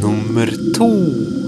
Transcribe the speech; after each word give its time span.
Nummer 0.00 0.46
to. 0.74 1.43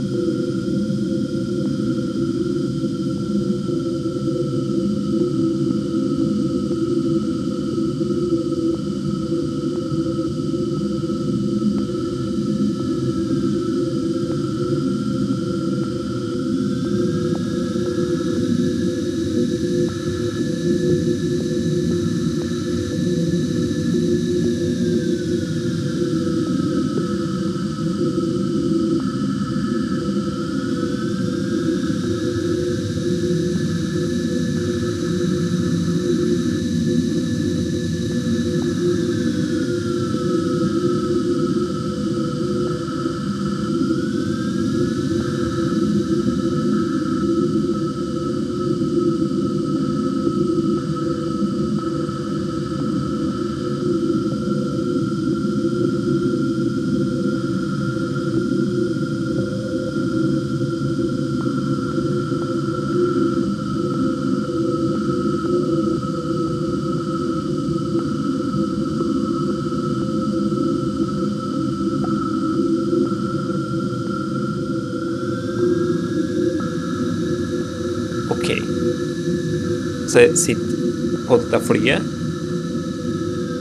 Så 80.07 80.23
jeg 80.23 80.39
sitter 80.39 81.25
på 81.27 81.39
dette 81.43 81.61
flyet. 81.67 82.13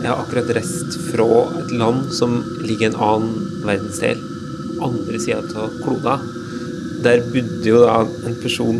Jeg 0.06 0.12
har 0.12 0.22
akkurat 0.22 0.52
reist 0.53 0.97
fra 1.09 1.25
et 1.64 1.72
land 1.74 2.12
som 2.14 2.38
ligger 2.62 2.88
i 2.88 2.90
en 2.92 3.00
annen 3.02 3.62
verdensdel. 3.66 4.22
Andre 4.86 5.22
sida 5.22 5.42
av 5.58 5.74
kloda. 5.81 6.19
Der 7.06 7.24
bodde 7.34 7.66
jo 7.66 7.81
da 7.81 8.03
en 8.06 8.38
person 8.44 8.78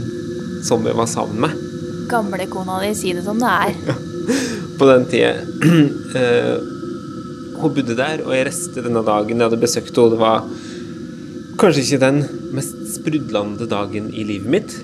som 0.66 0.86
jeg 0.86 0.98
var 0.98 1.10
sammen 1.10 1.42
med 1.46 1.62
Gamlekona 2.10 2.80
di, 2.84 2.92
si 2.98 3.14
det 3.18 3.24
som 3.26 3.40
det 3.42 3.50
er. 3.50 3.98
på 4.78 4.90
den 4.92 5.10
tida. 5.12 5.36
Eh, 6.16 6.56
hun 7.60 7.74
bodde 7.76 7.96
der, 7.98 8.22
og 8.24 8.32
jeg 8.32 8.46
reiste 8.48 8.84
denne 8.86 9.02
dagen. 9.04 9.36
Jeg 9.36 9.50
hadde 9.50 9.60
besøkt 9.60 9.98
henne, 9.98 10.14
det 10.14 10.20
var 10.22 10.46
kanskje 11.60 11.82
ikke 11.84 12.00
den 12.06 12.22
mest 12.56 12.78
sprudlende 12.94 13.68
dagen 13.68 14.08
i 14.14 14.24
livet 14.24 14.52
mitt. 14.54 14.76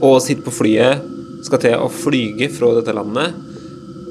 Og 0.00 0.22
sitte 0.24 0.46
på 0.46 0.54
flyet, 0.62 1.04
skal 1.46 1.60
til 1.62 1.76
å 1.78 1.88
flyge 1.92 2.48
fra 2.54 2.72
dette 2.78 2.94
landet. 2.96 3.36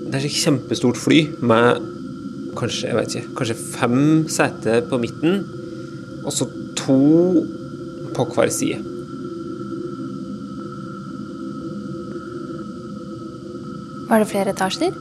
Det 0.08 0.20
er 0.22 0.28
et 0.30 0.38
kjempestort 0.40 1.00
fly 1.00 1.22
med 1.44 1.82
kanskje, 2.58 2.88
jeg 2.90 2.98
vet 2.98 3.16
ikke, 3.20 3.34
kanskje 3.38 3.58
fem 3.60 3.98
seter 4.32 4.86
på 4.90 4.98
midten, 5.02 5.42
og 6.24 6.32
så 6.34 6.48
to 6.80 6.96
på 8.16 8.26
hver 8.34 8.50
side. 8.54 8.80
Var 14.08 14.24
det 14.24 14.30
flere 14.32 14.54
etasjer? 14.56 14.96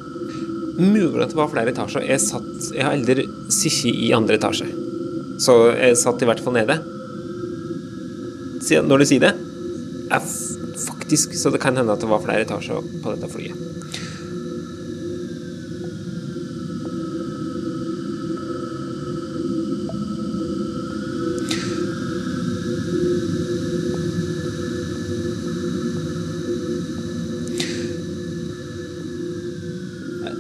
Mulig 0.77 1.23
at 1.25 1.31
det 1.33 1.39
var 1.39 1.51
flere 1.53 1.71
etasjer. 1.73 2.05
Jeg, 2.11 2.21
satt, 2.21 2.49
jeg 2.75 2.83
har 2.85 2.97
aldri 2.97 3.25
sittet 3.55 3.95
i 4.03 4.11
andre 4.17 4.37
etasje. 4.41 4.67
Så 5.41 5.55
jeg 5.77 5.97
satt 6.01 6.23
i 6.25 6.29
hvert 6.29 6.43
fall 6.43 6.57
nede. 6.59 6.79
Når 8.87 8.99
du 9.03 9.07
sier 9.07 9.23
det, 9.23 9.31
f- 10.17 10.46
faktisk 11.07 11.39
så 11.39 11.51
det 11.51 11.61
kan 11.63 11.77
hende 11.77 11.93
at 11.93 12.01
det 12.03 12.09
var 12.11 12.23
flere 12.23 12.43
etasjer 12.43 12.83
på 13.03 13.13
dette 13.15 13.29
flyet. 13.31 13.55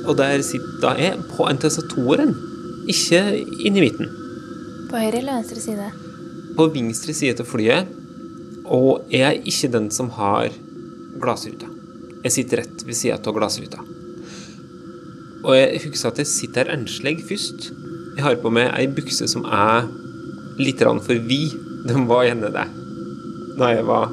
Og 0.06 0.14
der 0.18 0.42
sitter 0.42 0.98
jeg 0.98 1.14
på 1.30 1.46
en 1.50 1.58
tastatoren, 1.58 2.34
ikke 2.88 3.22
inni 3.66 3.82
midten. 3.82 4.10
På 4.90 4.98
høyre 4.98 5.18
eller 5.18 5.40
venstre 5.40 5.60
side? 5.60 5.88
På 6.56 6.68
venstre 6.74 7.14
side 7.14 7.38
til 7.38 7.46
flyet, 7.46 7.95
og 8.72 9.06
jeg 9.12 9.22
er 9.26 9.42
ikke 9.46 9.72
den 9.72 9.90
som 9.94 10.10
har 10.16 10.50
glassruta. 11.22 11.68
Jeg 12.24 12.34
sitter 12.34 12.62
rett 12.64 12.86
ved 12.86 12.98
sida 12.98 13.18
av 13.18 13.36
glassruta. 13.36 13.82
Og 15.46 15.54
jeg 15.54 15.82
husker 15.84 16.10
at 16.10 16.18
jeg 16.22 16.30
sitter 16.30 16.66
her 16.66 16.78
enslig 16.78 17.20
først. 17.28 17.70
Jeg 18.16 18.24
har 18.24 18.38
på 18.42 18.50
meg 18.50 18.72
ei 18.74 18.88
bukse 18.90 19.28
som 19.30 19.44
er 19.46 19.86
litt 20.58 20.82
for 20.82 21.14
vid. 21.28 21.54
Den 21.86 22.08
var 22.10 22.26
gjerne 22.26 22.50
det 22.50 22.66
da 23.56 23.70
jeg 23.72 23.86
var 23.88 24.10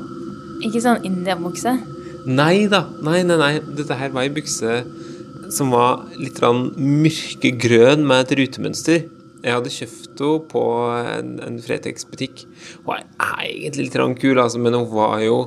Ikke 0.64 0.80
sånn 0.80 1.04
indiabukse? 1.04 1.74
Nei 2.24 2.68
da. 2.72 2.86
Nei, 3.04 3.24
nei, 3.28 3.36
nei. 3.40 3.54
Dette 3.76 3.98
her 4.00 4.14
var 4.16 4.24
ei 4.24 4.32
bukse 4.32 4.84
som 5.52 5.74
var 5.74 6.06
litt 6.16 6.40
mørkegrønn 6.40 8.06
med 8.08 8.24
et 8.24 8.38
rutemønster. 8.40 9.04
Jeg 9.44 9.58
hadde 9.58 9.72
kjøpt 9.76 10.22
henne 10.24 10.48
på 10.52 10.64
en, 10.96 11.34
en 11.44 11.60
Fretex-butikk. 11.64 12.46
Hun 12.86 12.96
er 13.02 13.44
egentlig 13.44 13.90
litt 13.90 14.22
kul, 14.22 14.40
altså, 14.40 14.62
men 14.64 14.78
hun 14.78 14.88
var 14.94 15.20
jo 15.24 15.38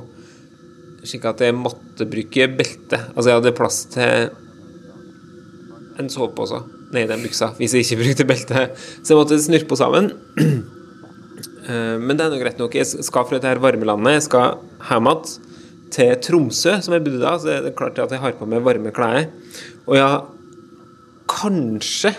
slik 1.07 1.25
at 1.29 1.41
jeg 1.41 1.55
måtte 1.55 2.05
bruke 2.09 2.47
belte. 2.59 2.99
Altså, 3.15 3.29
jeg 3.31 3.39
hadde 3.39 3.55
plass 3.57 3.83
til 3.93 4.29
en 5.97 6.11
sovepose 6.13 6.59
nedi 6.93 7.09
den 7.09 7.23
buksa 7.25 7.49
hvis 7.57 7.73
jeg 7.75 7.85
ikke 7.85 7.99
brukte 8.03 8.27
belte. 8.29 8.65
Så 9.01 9.13
jeg 9.13 9.19
måtte 9.19 9.39
snurpe 9.41 9.77
henne 9.77 9.83
sammen. 9.83 10.11
Eh, 11.67 11.97
Men 11.99 12.15
det 12.15 12.23
er 12.23 12.31
nå 12.31 12.37
greit 12.39 12.61
nok. 12.61 12.77
Jeg 12.79 12.87
skal 13.03 13.25
fra 13.27 13.35
dette 13.35 13.49
her 13.49 13.59
varmelandet. 13.59 14.13
Jeg 14.13 14.23
skal 14.29 14.53
hjem 14.87 15.09
igjen 15.11 15.25
til 15.91 16.13
Tromsø, 16.23 16.77
som 16.79 16.95
jeg 16.95 17.03
bodde 17.03 17.19
da. 17.19 17.33
Så 17.35 17.49
det 17.49 17.57
er 17.73 17.75
klart 17.75 17.99
at 17.99 18.13
jeg 18.15 18.21
har 18.23 18.37
på 18.39 18.47
meg 18.47 18.63
varme 18.63 18.93
klær. 18.95 19.27
Og 19.83 19.97
jeg 19.97 20.05
har 20.05 20.29
kanskje 21.27 22.13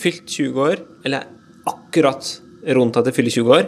fylt 0.00 0.24
20 0.24 0.64
år, 0.64 0.80
eller 1.04 1.26
akkurat 1.68 2.28
rundt 2.76 2.96
at 2.96 3.08
jeg 3.08 3.16
fyller 3.16 3.34
20 3.36 3.56
år. 3.56 3.66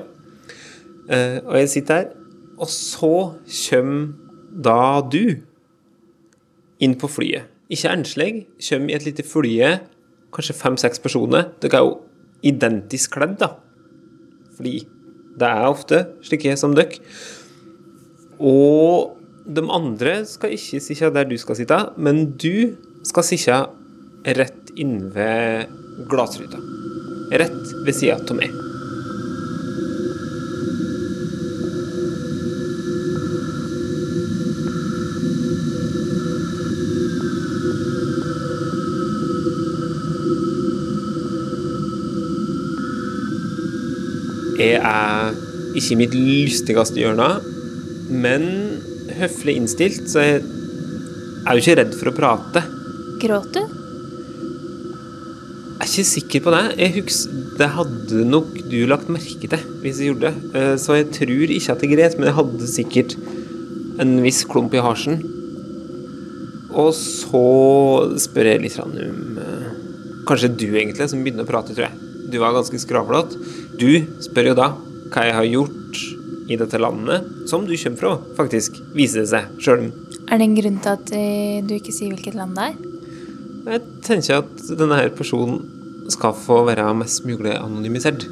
Eh, 1.11 1.39
Og 1.45 1.57
jeg 1.59 1.69
sitter 1.69 1.95
her, 1.95 2.13
og 2.59 2.69
så 2.71 3.35
kommer 3.71 4.15
da 4.65 5.01
du 5.11 5.41
inn 6.81 6.95
på 6.95 7.09
flyet. 7.11 7.51
Ikke 7.71 7.91
enslig, 7.91 8.47
kommer 8.69 8.91
i 8.91 8.95
et 8.95 9.07
lite 9.07 9.25
flye, 9.27 9.81
kanskje 10.35 10.55
fem-seks 10.55 11.01
personer. 11.03 11.51
Dere 11.61 11.81
er 11.81 11.85
jo 11.87 11.95
identisk 12.45 13.17
kledd, 13.17 13.39
da. 13.41 13.55
Fordi 14.57 14.87
det 15.35 15.49
er 15.49 15.67
ofte 15.67 16.05
slike 16.23 16.55
som 16.61 16.75
dere. 16.77 17.01
Og 18.39 19.17
de 19.45 19.65
andre 19.71 20.21
skal 20.29 20.55
ikke 20.57 20.81
sitte 20.83 21.11
der 21.15 21.27
du 21.29 21.37
skal 21.41 21.59
sitte, 21.59 21.79
men 21.97 22.37
du 22.41 22.77
skal 23.05 23.27
sitte 23.27 23.59
rett 24.39 24.73
innved 24.81 25.69
glassruta 26.11 26.61
rett 27.31 27.75
ved 27.85 27.97
sida 27.97 28.19
av 28.21 28.37
meg. 28.39 28.53
Jeg 44.55 44.79
er 44.81 45.35
ikke 45.75 45.93
i 45.93 45.99
mitt 45.99 46.15
lystigste 46.17 47.03
hjørne, 47.03 47.31
men 48.09 48.45
høflig 49.19 49.59
innstilt, 49.59 50.07
så 50.09 50.23
jeg 50.23 50.43
er 51.45 51.57
jo 51.57 51.65
ikke 51.65 51.79
redd 51.83 51.97
for 51.99 52.11
å 52.11 52.17
prate. 52.17 52.63
Gråt 53.21 53.57
du? 53.57 53.84
Ikke 55.95 56.09
sikker 56.11 56.41
på 56.43 56.51
det. 56.51 56.63
Jeg 56.81 56.93
husker, 56.97 57.35
Det 57.55 57.69
hadde 57.71 58.25
nok 58.27 58.49
du 58.67 58.81
lagt 58.91 59.07
merke 59.07 59.47
til 59.47 59.61
hvis 59.79 60.01
jeg 60.03 60.11
gjorde 60.11 60.33
det. 60.33 60.55
Eh, 60.59 60.77
Så 60.77 60.97
jeg 60.99 61.11
tror 61.15 61.53
ikke 61.55 61.71
at 61.71 61.83
jeg 61.83 61.91
gret, 61.95 62.17
men 62.19 62.27
jeg 62.27 62.35
hadde 62.35 62.67
sikkert 62.67 63.15
en 64.03 64.23
viss 64.25 64.43
klump 64.45 64.75
i 64.75 64.83
halsen. 64.83 65.21
Og 66.75 66.91
så 66.99 67.45
spør 68.19 68.49
jeg 68.51 68.63
litt 68.65 68.79
om 68.83 68.91
eh, 68.91 69.69
Kanskje 70.27 70.51
du 70.51 70.67
egentlig 70.73 71.07
som 71.13 71.23
begynner 71.23 71.47
å 71.47 71.51
prate, 71.53 71.77
tror 71.77 71.87
jeg. 71.87 71.95
Du 72.33 72.41
var 72.43 72.57
ganske 72.57 72.81
skravlete. 72.81 73.39
Du 73.79 74.03
spør 74.25 74.51
jo 74.51 74.57
da 74.59 74.73
hva 75.13 75.27
jeg 75.29 75.37
har 75.37 75.47
gjort 75.47 76.01
i 76.51 76.57
dette 76.59 76.81
landet, 76.81 77.29
som 77.47 77.69
du 77.69 77.77
kommer 77.77 78.01
fra, 78.01 78.17
faktisk, 78.35 78.81
viser 78.97 79.23
det 79.23 79.31
seg. 79.31 79.55
Sjøl 79.63 79.85
om 79.85 79.93
Er 80.27 80.41
det 80.41 80.49
en 80.49 80.59
grunn 80.59 80.83
til 80.83 80.91
at 80.97 81.15
eh, 81.15 81.63
du 81.63 81.77
ikke 81.77 81.95
sier 81.95 82.11
hvilket 82.17 82.35
land 82.35 82.59
det 82.59 82.73
er? 82.73 82.91
jeg 83.65 83.81
tenker 84.05 84.43
at 84.43 84.59
denne 84.77 84.97
her 84.99 85.09
personen 85.17 85.63
skal 86.13 86.35
få 86.37 86.65
være 86.69 86.95
mest 86.99 87.25
mulig 87.29 87.55
anonymisert. 87.57 88.27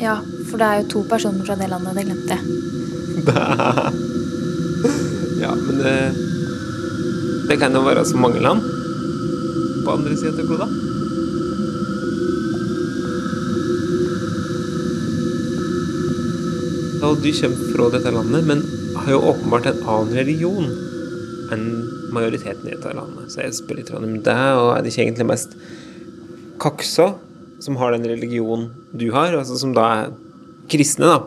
Ja, 0.00 0.18
for 0.48 0.60
det 0.60 0.66
er 0.66 0.82
jo 0.82 0.90
to 0.92 1.04
personer 1.08 1.44
fra 1.44 1.56
det 1.58 1.68
landet, 1.72 1.96
det 1.96 2.06
glemte 2.08 2.36
jeg. 2.36 2.42
Ja, 5.36 5.52
men 5.52 5.78
det, 5.78 5.96
det 7.48 7.58
kan 7.60 7.74
jo 7.76 7.82
være 7.84 8.04
så 8.08 8.16
mange 8.16 8.40
land 8.40 8.62
på 9.84 9.92
andre 9.92 10.16
sida 10.16 10.32
av 10.32 10.48
kloda. 10.48 10.66
Og 17.06 17.20
du 17.22 17.28
kommer 17.36 17.70
fra 17.70 17.90
dette 17.94 18.14
landet, 18.16 18.48
men 18.48 18.64
har 18.96 19.12
jo 19.12 19.22
åpenbart 19.30 19.68
en 19.70 19.82
annen 19.84 20.16
religion 20.16 20.72
enn 21.54 21.66
majoriteten 22.16 22.66
i 22.66 22.74
dette 22.74 22.94
landet. 22.96 23.28
Så 23.30 23.44
jeg 23.44 23.54
spør 23.60 23.78
litt 23.78 23.92
om 23.94 24.08
det, 24.08 24.40
og 24.56 24.72
er 24.72 24.82
det 24.82 24.90
ikke 24.90 25.04
egentlig 25.04 25.28
mest 25.30 25.54
kaksa 26.62 27.12
som 27.62 27.78
har 27.80 27.94
den 27.94 28.04
religionen 28.08 28.70
du 28.96 29.08
har, 29.14 29.34
altså 29.36 29.56
som 29.60 29.72
da 29.76 29.86
er 30.00 30.12
kristne, 30.70 31.08
da, 31.08 31.18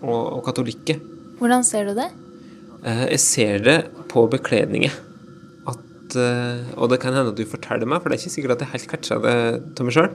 og, 0.00 0.20
og 0.38 0.42
katolikke? 0.46 0.98
Hvordan 1.40 1.64
ser 1.66 1.88
du 1.88 1.94
det? 1.98 2.08
Eh, 2.84 3.06
Jeg 3.12 3.20
ser 3.22 3.64
det 3.64 3.78
på 4.10 4.24
bekledninger. 4.32 4.92
At, 5.70 6.16
eh, 6.16 6.62
og 6.76 6.90
det 6.92 7.00
kan 7.02 7.14
hende 7.14 7.32
at 7.32 7.38
du 7.38 7.44
forteller 7.48 7.88
meg, 7.88 8.00
for 8.02 8.10
det 8.10 8.18
er 8.18 8.24
ikke 8.24 8.34
sikkert 8.36 8.56
at 8.56 8.64
jeg 8.64 8.72
helt 8.74 8.90
catcha 8.94 9.20
det 9.24 9.36
til 9.78 9.88
meg 9.88 9.96
sjøl, 9.96 10.10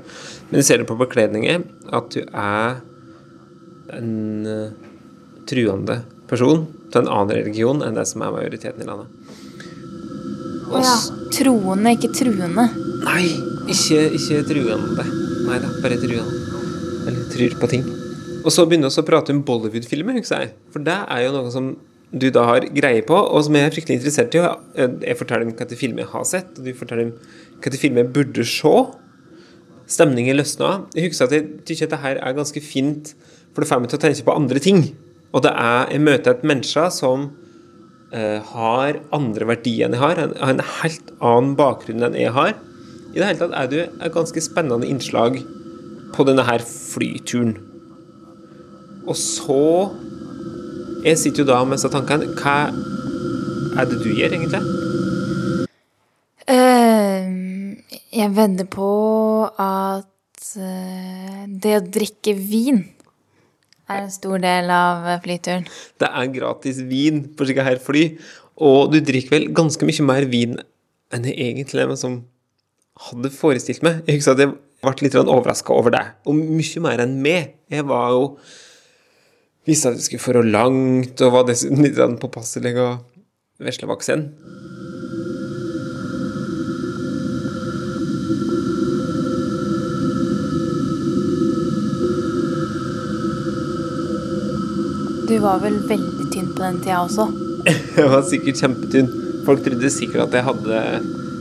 men 0.50 0.60
jeg 0.60 0.68
ser 0.70 0.82
det 0.82 0.90
på 0.90 0.98
bekledninger 1.00 1.64
at 1.96 2.10
du 2.14 2.22
er 2.26 2.82
en 3.96 4.50
eh, 4.50 4.74
truende 5.50 6.02
person 6.30 6.66
til 6.92 7.04
en 7.04 7.12
annen 7.12 7.36
religion 7.38 7.84
enn 7.86 7.98
det 7.98 8.08
som 8.10 8.24
er 8.26 8.34
majoriteten 8.34 8.82
i 8.82 8.90
landet. 8.90 9.12
Å 10.66 10.82
ja. 10.82 10.96
Troende, 11.36 11.94
ikke 11.94 12.10
truende. 12.18 12.66
Nei, 13.06 13.26
ikke, 13.70 14.02
ikke 14.18 14.42
truende. 14.50 15.06
Nei 15.46 15.60
da, 15.62 15.70
bare 15.84 15.98
truende. 16.02 16.42
Eller 17.06 17.28
tror 17.32 17.60
på 17.62 17.70
ting. 17.70 17.86
Og 18.46 18.54
så 18.54 18.66
begynner 18.66 18.90
vi 18.90 19.02
å 19.02 19.06
prate 19.06 19.34
om 19.34 19.44
Bollywood-filmer. 19.46 20.18
For 20.74 20.86
det 20.86 20.98
er 21.14 21.26
jo 21.26 21.36
noe 21.36 21.52
som 21.54 21.74
du 22.16 22.28
da 22.34 22.46
har 22.48 22.68
greie 22.74 23.04
på, 23.06 23.16
og 23.16 23.44
som 23.46 23.56
jeg 23.58 23.68
er 23.68 23.74
fryktelig 23.74 23.98
interessert 24.00 24.36
i. 24.38 24.44
Jeg 25.04 25.18
forteller 25.20 25.48
om 25.48 25.54
hvilke 25.54 25.80
filmer 25.80 26.06
jeg 26.06 26.12
har 26.14 26.28
sett, 26.30 26.52
og 26.58 26.68
du 26.68 26.76
forteller 26.78 27.10
om 27.10 27.16
hvilke 27.64 27.82
filmer 27.82 28.06
jeg 28.06 28.14
burde 28.16 28.46
se. 28.50 28.76
Stemningen 29.96 30.38
løsna. 30.40 30.70
Jeg 30.98 31.10
husker 31.10 31.28
at 31.28 31.36
jeg 31.36 31.50
syns 31.70 31.84
dette 31.86 32.14
er 32.14 32.38
ganske 32.38 32.62
fint, 32.64 33.16
for 33.54 33.64
det 33.64 33.70
får 33.70 33.82
meg 33.82 33.92
til 33.92 34.00
å 34.00 34.06
tenke 34.06 34.28
på 34.28 34.38
andre 34.38 34.62
ting. 34.64 34.86
Og 35.36 35.44
det 35.44 35.52
er 35.52 35.92
Jeg 35.92 36.02
møter 36.02 36.32
et 36.32 36.46
menneske 36.48 36.86
som 36.96 37.28
uh, 38.14 38.40
har 38.54 39.02
andre 39.14 39.50
verdier 39.52 39.90
enn 39.90 39.98
jeg 39.98 40.02
har, 40.02 40.22
har 40.22 40.54
en 40.54 40.64
helt 40.80 41.12
annen 41.20 41.58
bakgrunn 41.60 42.06
enn 42.08 42.18
jeg 42.18 42.34
har. 42.38 42.56
I 43.16 43.22
det 43.22 43.30
hele 43.30 43.40
tatt 43.40 43.54
er 43.56 43.68
du 43.72 43.78
et 43.80 44.12
ganske 44.12 44.42
spennende 44.44 44.88
innslag 44.92 45.38
på 46.16 46.24
denne 46.28 46.44
her 46.44 46.60
flyturen. 46.68 47.56
Og 49.08 49.16
så 49.16 49.94
Jeg 51.06 51.20
sitter 51.22 51.44
jo 51.44 51.48
da 51.52 51.60
med 51.64 51.78
disse 51.78 51.92
tankene. 51.94 52.32
Hva 52.34 52.74
er 53.78 53.86
det 53.86 54.00
du 54.02 54.10
gjør, 54.10 54.34
egentlig? 54.34 54.62
Uh, 56.50 57.78
jeg 58.10 58.32
vedder 58.34 58.66
på 58.74 58.90
at 59.46 60.50
uh, 60.58 61.46
det 61.46 61.76
å 61.78 61.86
drikke 61.86 62.34
vin 62.34 62.82
er 63.86 64.02
en 64.02 64.12
stor 64.12 64.42
del 64.42 64.74
av 64.74 65.06
eh, 65.06 65.22
flyturen. 65.22 65.70
Det 66.02 66.10
er 66.10 66.34
gratis 66.34 66.82
vin 66.90 67.22
på 67.38 67.46
slike 67.46 67.70
her 67.70 67.78
fly, 67.78 68.08
og 68.58 68.96
du 68.96 68.98
drikker 68.98 69.38
vel 69.38 69.52
ganske 69.54 69.86
mye 69.86 70.10
mer 70.10 70.26
vin 70.32 70.58
enn 71.14 71.28
det 71.30 71.38
egentlig 71.38 71.86
men 71.86 72.02
som 72.02 72.24
hadde 72.96 73.32
forestilt 73.34 73.84
meg. 73.86 74.04
Jeg 74.08 74.20
husker 74.22 74.36
at 74.36 74.44
jeg 74.46 74.54
ble 74.86 75.08
litt 75.08 75.18
overraska 75.20 75.74
over 75.76 75.96
det, 75.96 76.06
og 76.26 76.38
mye 76.38 76.86
mer 76.86 77.04
enn 77.04 77.18
meg. 77.24 77.58
Jeg 77.72 77.88
var 77.90 78.14
jo 78.16 78.30
Visste 79.66 79.90
at 79.90 79.96
jeg 79.98 80.06
skulle 80.06 80.22
for 80.22 80.46
langt, 80.46 81.22
og 81.26 81.32
var 81.34 81.48
dessuten 81.48 81.82
litt 81.82 81.98
påpasselig 82.22 82.76
og 82.78 83.00
veslevaksen. 83.66 84.28
Du 95.26 95.40
var 95.42 95.64
vel 95.64 95.80
veldig 95.90 96.30
tynn 96.30 96.54
på 96.54 96.62
den 96.62 96.78
tida 96.84 97.02
også. 97.02 97.26
Jeg 97.98 98.10
var 98.12 98.22
sikkert 98.30 98.62
kjempetynn. 98.62 99.08
Folk 99.48 99.64
trodde 99.66 99.90
sikkert 99.90 100.28
at 100.28 100.36
jeg 100.38 100.46
hadde 100.46 100.80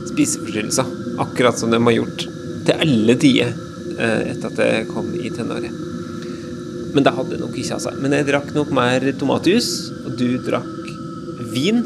spiseforstyrrelser, 0.09 0.89
akkurat 1.21 1.59
som 1.59 1.71
de 1.71 1.81
har 1.81 1.97
gjort 1.97 2.25
til 2.65 2.85
alle 2.85 3.15
tider 3.21 3.51
eh, 3.99 4.31
etter 4.33 4.49
at 4.51 4.61
jeg 4.63 4.87
kom 4.91 5.11
i 5.17 5.31
tenåret. 5.33 5.83
Men 6.95 7.03
det 7.03 7.11
hadde 7.17 7.41
nok 7.41 7.57
ikke, 7.59 7.75
av 7.75 7.81
altså. 7.81 7.93
Men 7.99 8.15
jeg 8.15 8.27
drakk 8.29 8.53
nok 8.55 8.71
mer 8.75 9.03
tomatjus, 9.19 9.69
og 10.05 10.15
du 10.19 10.37
drakk 10.45 10.89
vin. 11.51 11.83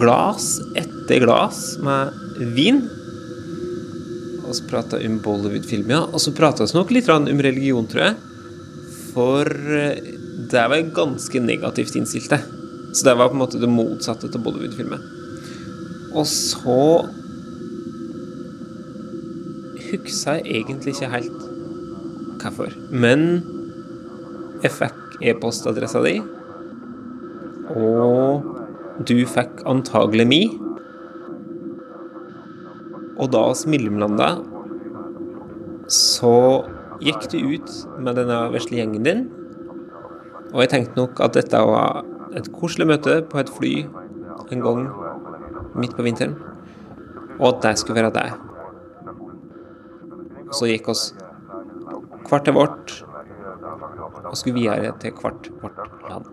Glass 0.00 0.56
etter 0.78 1.20
glass 1.20 1.76
med 1.84 2.16
vin. 2.56 2.80
Og 4.42 4.56
så 4.56 4.64
prata 4.68 5.00
om 5.00 5.20
Bollywood-film, 5.24 5.92
ja. 5.92 6.02
Og 6.08 6.24
så 6.24 6.32
prata 6.36 6.64
vi 6.64 6.78
nok 6.78 6.92
litt 6.96 7.10
om 7.12 7.44
religion, 7.44 7.88
tror 7.88 8.08
jeg. 8.08 8.16
For 9.12 9.52
eh, 9.76 10.12
det 10.52 10.64
var 10.68 10.80
jeg 10.80 10.92
ganske 10.96 11.44
negativt 11.44 11.96
innstilt 12.00 12.32
innstilte. 12.32 12.40
Så 12.92 13.06
det 13.06 13.14
var 13.16 13.28
på 13.28 13.36
en 13.36 13.44
måte 13.44 13.60
det 13.60 13.70
motsatte 13.72 14.28
til 14.32 14.42
Bollywood-filmer. 14.44 15.04
Og 16.12 16.26
så 16.28 16.80
husker 19.92 20.40
egentlig 20.44 20.94
ikke 20.96 21.10
helt 21.12 21.48
hvorfor. 22.42 22.72
Men 22.90 23.42
jeg 24.62 24.74
fikk 24.74 25.18
e-postadressa 25.22 26.02
di, 26.04 26.16
og 27.72 28.46
du 29.08 29.16
fikk 29.28 29.62
antagelig 29.68 30.26
mi. 30.28 30.42
Og 33.22 33.30
da 33.30 33.42
vi 33.52 33.76
mellomlanda, 33.76 34.30
så 35.92 36.34
gikk 37.02 37.28
du 37.32 37.38
ut 37.54 37.72
med 38.02 38.16
denne 38.18 38.38
vesle 38.54 38.78
gjengen 38.80 39.06
din. 39.06 39.26
Og 40.52 40.64
jeg 40.64 40.72
tenkte 40.74 40.98
nok 40.98 41.20
at 41.24 41.36
dette 41.38 41.58
var 41.58 42.02
et 42.36 42.48
koselig 42.54 42.88
møte 42.88 43.20
på 43.28 43.40
et 43.42 43.50
fly 43.52 43.74
en 44.52 44.64
gang 44.64 44.86
midt 45.78 45.94
på 45.96 46.04
vinteren, 46.04 46.34
og 47.38 47.54
at 47.54 47.62
det 47.64 47.78
skulle 47.80 48.02
være 48.02 48.12
deg. 48.14 48.51
Så 50.52 50.68
gikk 50.68 50.90
oss 50.92 51.14
hvert 52.28 52.44
til 52.44 52.54
vårt, 52.56 52.92
og 54.28 54.36
skulle 54.36 54.60
videre 54.60 54.92
til 55.00 55.16
hvert 55.16 55.48
vårt 55.62 55.80
land. 56.08 56.28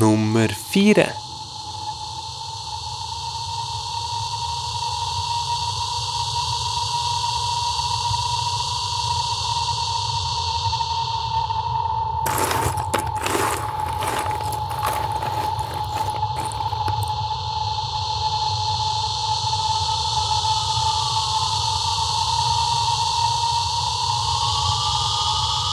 Nummer 0.00 0.48
fire. 0.70 1.08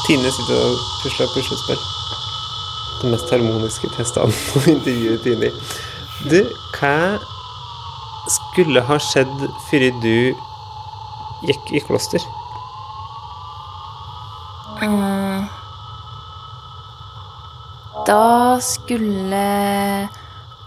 Tine 0.07 0.29
sitter 0.31 0.55
og 0.55 0.77
pusler 1.03 1.27
puslespill. 1.35 1.81
den 3.01 3.11
mest 3.13 3.29
harmoniske 3.29 3.89
tilstanden 3.93 4.37
å 4.57 4.61
intervjue 4.71 5.17
Tine 5.25 5.49
Du, 6.31 6.39
hva 6.77 7.19
skulle 8.31 8.81
ha 8.87 8.97
skjedd 9.03 9.43
før 9.67 9.85
du 10.01 10.33
gikk 11.47 11.73
i 11.77 11.83
kloster? 11.85 12.23
Eh, 14.81 15.43
Da 18.07 18.57
skulle 18.63 19.43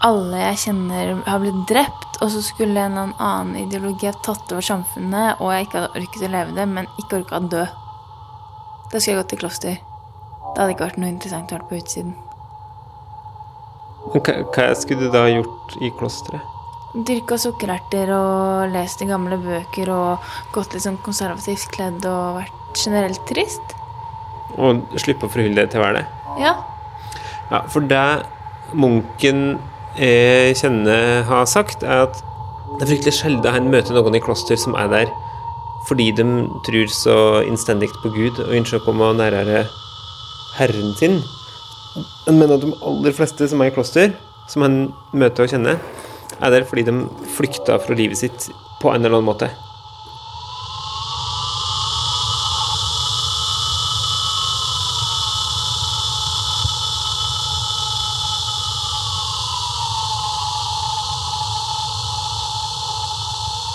alle 0.05 0.41
jeg 0.43 0.57
kjenner, 0.67 1.15
ha 1.25 1.37
blitt 1.41 1.61
drept, 1.69 2.19
og 2.21 2.29
så 2.33 2.41
skulle 2.45 2.85
en 2.85 2.99
annen 3.01 3.55
ideologi 3.63 4.05
ha 4.09 4.13
tatt 4.13 4.53
over 4.53 4.65
samfunnet, 4.65 5.41
og 5.41 5.49
jeg 5.53 5.67
ikke 5.67 5.79
hadde 5.79 6.01
orket 6.01 6.25
å 6.27 6.31
leve 6.35 6.55
det, 6.57 6.67
men 6.69 6.89
ikke 7.01 7.21
orka 7.23 7.39
å 7.39 7.47
dø. 7.49 7.63
Da 8.91 8.99
skulle 8.99 9.15
jeg 9.15 9.21
gått 9.21 9.29
til 9.31 9.39
kloster. 9.39 9.77
Det 10.51 10.59
hadde 10.59 10.73
ikke 10.73 10.87
vært 10.89 10.99
noe 10.99 11.11
interessant 11.13 11.51
å 11.51 11.57
være 11.57 11.67
på 11.69 11.77
utsiden. 11.79 12.15
Hva, 14.11 14.33
hva 14.51 14.65
skulle 14.75 15.07
du 15.07 15.13
da 15.13 15.27
gjort 15.31 15.77
i 15.79 15.91
klosteret? 15.95 16.57
Dyrka 17.07 17.37
sukkererter 17.39 18.09
og 18.11 18.73
lest 18.73 18.99
i 18.99 19.07
gamle 19.07 19.37
bøker 19.39 19.93
og 19.95 20.31
gått 20.51 20.75
litt 20.75 20.83
sånn 20.83 20.99
konservativt 21.05 21.69
kledd 21.71 22.03
og 22.09 22.41
vært 22.41 22.81
generelt 22.81 23.23
trist. 23.29 23.77
Og 24.59 24.83
slippe 24.99 25.29
å 25.29 25.31
forholde 25.31 25.61
deg 25.61 25.71
til 25.71 25.79
å 25.79 25.85
være 25.85 26.01
det? 26.01 26.05
Ja. 26.43 26.57
Ja, 27.51 27.61
for 27.71 27.87
det 27.87 28.05
munken 28.75 29.61
jeg 29.95 30.57
kjenner 30.59 31.23
har 31.27 31.47
sagt, 31.47 31.83
er 31.83 32.09
at 32.09 32.19
det 32.75 32.85
er 32.85 32.91
fryktelig 32.91 33.15
sjelden 33.15 33.55
han 33.55 33.71
møter 33.71 33.95
noen 33.95 34.15
i 34.15 34.23
kloster 34.23 34.59
som 34.59 34.75
er 34.79 34.91
der 34.91 35.11
fordi 35.87 36.11
de 36.15 36.25
tror 36.65 36.91
så 36.93 37.15
innstendig 37.45 37.89
på 38.01 38.11
Gud 38.13 38.39
og 38.43 38.53
ønsker 38.57 38.79
å 38.79 38.85
komme 38.85 39.11
nærmere 39.17 39.65
Herren 40.57 40.93
sin. 40.99 41.19
Men 42.29 42.53
at 42.53 42.63
de 42.63 42.71
aller 42.87 43.15
fleste 43.15 43.47
som 43.51 43.63
er 43.63 43.71
i 43.71 43.75
kloster, 43.75 44.13
som 44.51 44.65
han 44.65 44.77
møter 45.15 45.45
og 45.45 45.51
kjenner, 45.51 45.81
er 46.41 46.53
der 46.53 46.67
fordi 46.67 46.85
de 46.87 46.95
flykta 47.35 47.79
fra 47.81 47.97
livet 47.97 48.21
sitt 48.21 48.49
på 48.81 48.91
en 48.91 49.01
eller 49.01 49.19
annen 49.19 49.29
måte. 49.29 49.51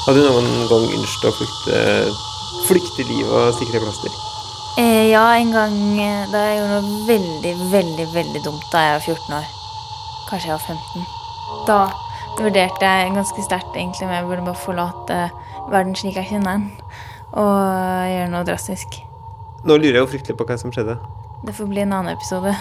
Hadde 0.06 0.22
du 0.22 0.28
noen 0.28 0.68
gang 0.70 0.84
ønsket 0.94 1.25
å 1.26 1.34
flykte, 1.34 1.78
flykte 2.68 3.06
livet 3.08 3.32
og 3.34 3.56
stikke 3.56 3.75
til 3.75 3.82
kloster? 3.82 4.12
Eh, 4.78 5.08
ja, 5.10 5.25
en 5.34 5.50
gang 5.50 5.75
eh, 5.98 6.28
da 6.30 6.44
jeg 6.44 6.60
gjorde 6.60 6.76
noe 6.76 7.00
veldig, 7.08 7.54
veldig, 7.72 8.06
veldig 8.14 8.42
dumt 8.44 8.68
da 8.70 8.84
jeg 8.84 8.94
var 8.94 9.08
14 9.16 9.36
år. 9.40 9.50
Kanskje 10.28 10.52
jeg 10.52 10.54
var 10.54 10.64
15. 10.76 11.10
Da 11.66 11.80
vurderte 12.38 12.94
jeg 12.94 13.14
ganske 13.18 13.46
sterkt 13.48 13.75
egentlig 13.75 14.06
om 14.06 14.14
jeg 14.14 14.30
burde 14.30 14.46
bare 14.46 14.62
forlate 14.62 15.20
verden 15.75 15.98
slik 15.98 16.20
jeg 16.20 16.30
kjenner 16.30 16.60
den, 16.60 16.70
og 17.34 17.54
gjøre 18.12 18.30
noe 18.30 18.46
drastisk. 18.46 19.00
Nå 19.66 19.75
lurer 19.75 19.96
jeg 19.96 20.04
jo 20.04 20.12
fryktelig 20.14 20.38
på 20.38 20.46
hva 20.46 20.62
som 20.62 20.70
skjedde. 20.70 21.00
Det 21.42 21.56
får 21.56 21.72
bli 21.72 21.82
en 21.82 21.98
annen 21.98 22.14
episode. 22.14 22.54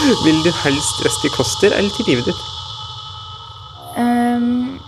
Vil 0.00 0.38
du 0.44 0.50
helst 0.62 1.02
røste 1.04 1.28
i 1.28 1.32
kloster 1.34 1.74
eller 1.76 1.92
til 1.92 2.06
livet 2.08 2.24
ditt? 2.30 2.42
Um, 4.00 4.80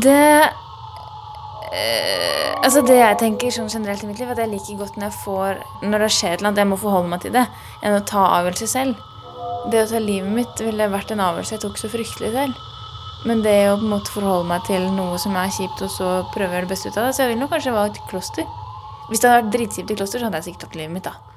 det 0.00 0.48
uh, 1.74 2.50
Altså 2.64 2.80
Det 2.86 2.96
jeg 2.96 3.18
tenker 3.20 3.52
sånn 3.52 3.68
generelt 3.68 4.02
i 4.06 4.08
mitt 4.08 4.22
liv, 4.22 4.30
at 4.32 4.40
jeg 4.40 4.48
liker 4.54 4.78
godt 4.80 4.96
når 4.96 5.10
jeg 5.10 5.18
får 5.20 5.50
Når 5.84 6.06
det 6.06 6.12
skjer 6.16 6.38
eller 6.38 6.48
annet, 6.48 6.62
jeg 6.62 6.70
må 6.70 6.78
forholde 6.80 7.10
meg 7.12 7.20
til 7.26 7.34
det, 7.34 7.44
enn 7.84 7.98
å 7.98 8.06
ta 8.08 8.22
avgjørelser 8.38 8.70
selv. 8.72 9.02
Det 9.72 9.82
å 9.82 9.90
ta 9.90 10.00
livet 10.00 10.32
mitt 10.32 10.64
ville 10.64 10.88
vært 10.92 11.12
en 11.12 11.24
avgjørelse 11.26 11.58
jeg 11.58 11.64
tok 11.66 11.76
så 11.80 11.92
fryktelig 11.92 12.32
selv. 12.32 12.56
Men 13.28 13.44
det 13.44 13.56
å 13.68 13.76
på 13.76 13.84
en 13.84 13.92
måte 13.92 14.12
forholde 14.12 14.48
meg 14.48 14.64
til 14.68 14.88
noe 14.96 15.20
som 15.20 15.36
er 15.40 15.52
kjipt, 15.52 15.84
og 15.84 15.92
så 15.92 16.08
prøve 16.32 16.50
å 16.50 16.56
gjøre 16.56 16.68
det 16.68 16.72
beste 16.72 16.88
ut 16.88 16.98
av 16.98 17.06
det, 17.08 17.14
så 17.16 17.24
jeg 17.24 17.34
ville 17.34 17.44
nok 17.44 17.52
kanskje 17.52 17.76
valgt 17.76 18.02
kloster. 18.08 18.48
Hvis 19.10 19.20
det 19.20 19.28
hadde 19.28 19.42
vært 19.42 19.54
dritkjipt 19.58 19.92
i 19.92 19.96
kloster, 20.00 20.20
så 20.20 20.28
hadde 20.28 20.40
jeg 20.40 20.48
sikkert 20.48 20.66
tatt 20.66 20.80
livet 20.80 20.96
mitt, 20.96 21.08
da. 21.08 21.33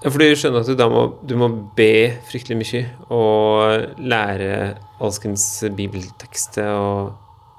Ja, 0.00 0.08
for 0.08 0.22
du 0.22 0.30
skjønner 0.32 0.62
at 0.62 0.68
du 0.70 0.76
da 0.78 0.86
må, 0.88 1.00
du 1.28 1.34
må 1.36 1.50
be 1.76 2.16
fryktelig 2.28 2.56
mye 2.56 2.84
og 3.12 3.98
lære 4.00 4.78
alskens 5.04 5.44
bibeltekster 5.76 6.70
og 6.72 7.10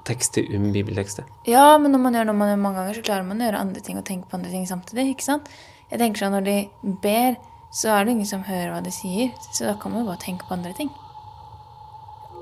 tekster 0.08 0.48
om 0.58 0.72
bibeltekster. 0.74 1.28
Ja, 1.46 1.76
men 1.78 1.94
når 1.94 2.02
man 2.02 2.18
gjør 2.18 2.26
noe 2.32 2.38
man 2.40 2.50
gjør 2.50 2.64
mange 2.64 2.80
ganger, 2.80 2.98
så 2.98 3.04
klarer 3.06 3.28
man 3.28 3.38
å 3.38 3.46
gjøre 3.46 3.60
andre 3.62 3.82
ting 3.86 4.00
og 4.00 4.06
tenke 4.08 4.26
på 4.26 4.40
andre 4.40 4.50
ting 4.50 4.66
samtidig. 4.66 5.12
ikke 5.12 5.28
sant? 5.28 5.52
Jeg 5.92 6.00
tenker 6.00 6.24
sånn, 6.24 6.34
Når 6.34 6.48
de 6.48 6.96
ber, 7.04 7.36
så 7.70 7.92
er 7.94 8.04
det 8.04 8.16
ingen 8.16 8.26
som 8.26 8.42
hører 8.42 8.72
hva 8.72 8.82
de 8.82 8.90
sier. 8.90 9.30
Så 9.52 9.68
da 9.68 9.76
kan 9.78 9.92
man 9.92 10.02
jo 10.02 10.10
bare 10.10 10.24
tenke 10.24 10.48
på 10.48 10.56
andre 10.56 10.72
ting. 10.74 10.90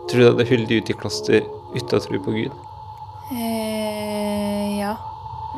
Tror 0.09 0.17
du 0.17 0.25
det 0.25 0.31
hadde 0.31 0.49
holdt 0.49 0.73
ut 0.73 0.91
i 0.91 0.97
kloster 0.97 1.45
uten 1.75 1.99
å 1.99 2.03
tro 2.07 2.23
på 2.25 2.37
Gud? 2.39 2.57
Eh, 3.37 4.81
ja. 4.81 4.97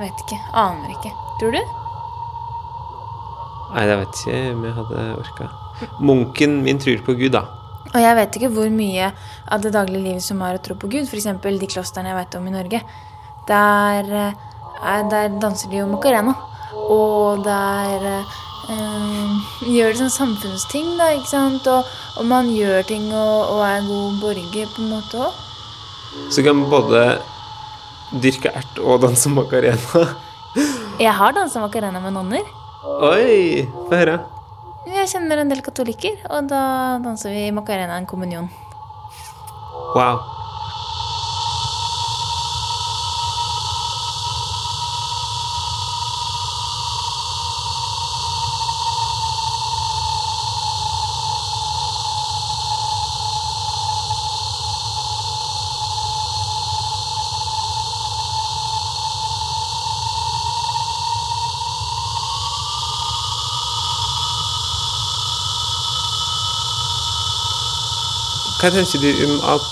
Vet 0.01 0.27
ikke. 0.27 0.41
Aner 0.57 0.91
ikke. 0.91 1.15
Tror 1.39 1.55
du? 1.55 1.82
Nei, 3.73 3.89
jeg 3.89 3.99
vet 4.03 4.21
ikke 4.21 4.39
om 4.53 4.65
jeg 4.67 4.77
hadde 4.77 5.03
orka. 5.17 5.49
Munken 6.05 6.63
min 6.65 6.81
tror 6.83 7.01
på 7.07 7.17
Gud, 7.17 7.33
da. 7.33 7.47
Og 7.93 8.01
jeg 8.01 8.17
vet 8.17 8.37
ikke 8.39 8.53
hvor 8.53 8.69
mye 8.73 9.11
av 9.53 9.65
det 9.65 9.73
daglige 9.75 10.05
livet 10.05 10.25
som 10.25 10.41
har 10.45 10.57
å 10.57 10.63
tro 10.65 10.77
på 10.79 10.91
Gud. 10.93 11.09
F.eks. 11.09 11.29
de 11.43 11.69
klostrene 11.69 12.13
jeg 12.13 12.19
vet 12.21 12.37
om 12.39 12.47
i 12.49 12.55
Norge. 12.55 12.81
Der, 13.49 14.13
eh, 14.23 15.03
der 15.13 15.35
danser 15.43 15.73
de 15.73 15.83
jo 15.83 15.89
macarena. 15.91 16.37
Og 16.73 17.43
der 17.45 18.07
eh, 18.13 19.53
gjør 19.73 19.93
de 19.93 20.01
sånn 20.05 20.15
samfunnsting, 20.15 20.95
da, 21.01 21.11
ikke 21.17 21.33
sant. 21.33 21.69
Og, 21.69 21.93
og 22.21 22.29
man 22.29 22.49
gjør 22.53 22.85
ting 22.89 23.11
og, 23.11 23.57
og 23.57 23.65
er 23.67 23.85
god 23.89 24.23
borger 24.23 24.73
på 24.73 24.85
en 24.85 24.95
måte 24.95 25.29
òg. 25.29 25.45
Så 26.33 26.45
kan 26.45 26.59
man 26.61 26.69
både 26.73 27.07
dyrke 28.21 28.53
ert 28.53 28.81
og 28.81 29.01
danse 29.05 29.33
macarena. 29.33 30.09
Jeg 31.01 31.13
har 31.17 31.33
dansa 31.33 31.61
macarena 31.61 32.01
med 32.01 32.13
nonner. 32.17 32.45
Oi! 32.83 33.63
Få 33.87 33.95
høre. 33.95 34.19
Jeg 34.91 35.07
kjenner 35.13 35.39
en 35.39 35.51
del 35.53 35.63
katolikker, 35.63 36.19
og 36.35 36.49
da 36.51 36.63
danser 37.05 37.31
vi 37.31 37.45
macarena 37.55 38.01
en 38.01 38.09
kommunion. 38.11 38.51
Wow. 39.95 40.42
Hva 68.63 68.69
tenker 68.71 69.01
du 69.03 69.25
om 69.27 69.41
at 69.51 69.65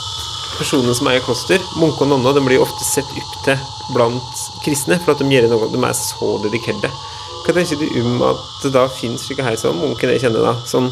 personer 0.58 0.96
som 0.98 1.06
er 1.06 1.20
i 1.20 1.22
kloster, 1.22 1.62
munker 1.78 2.08
og 2.08 2.08
nonner, 2.10 2.34
de 2.34 2.40
blir 2.42 2.58
ofte 2.58 2.82
sett 2.82 3.06
opp 3.14 3.34
til 3.46 3.60
blant 3.94 4.40
kristne 4.64 4.96
for 5.04 5.12
at 5.12 5.20
de 5.22 5.28
gjør 5.30 5.44
noe, 5.52 5.68
de 5.70 5.78
er 5.86 5.92
så 5.94 6.30
dedikerte. 6.42 6.90
Hva 7.44 7.52
tenker 7.54 7.78
du 7.78 7.84
om 8.00 8.24
at 8.26 8.40
det 8.64 8.72
da 8.74 8.88
finnes 8.90 9.22
slike 9.22 9.44
her 9.46 9.54
som 9.60 9.78
munken 9.78 10.10
jeg 10.10 10.24
kjenner, 10.24 10.42
da, 10.42 10.56
som 10.66 10.88